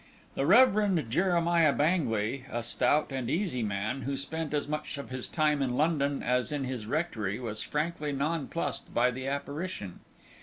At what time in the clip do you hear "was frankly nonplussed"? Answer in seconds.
7.39-8.95